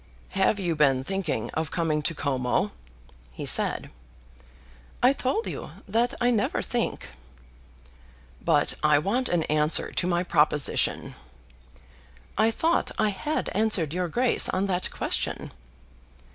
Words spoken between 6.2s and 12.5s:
never think." "But I want an answer to my proposition." "I